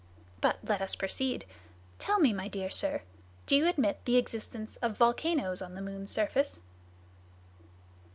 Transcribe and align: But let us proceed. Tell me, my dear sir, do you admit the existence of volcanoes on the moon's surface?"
But 0.41 0.57
let 0.63 0.81
us 0.81 0.95
proceed. 0.95 1.45
Tell 1.99 2.17
me, 2.19 2.33
my 2.33 2.47
dear 2.47 2.71
sir, 2.71 3.03
do 3.45 3.55
you 3.55 3.67
admit 3.67 4.03
the 4.05 4.15
existence 4.17 4.77
of 4.77 4.97
volcanoes 4.97 5.61
on 5.61 5.75
the 5.75 5.79
moon's 5.83 6.09
surface?" 6.09 6.61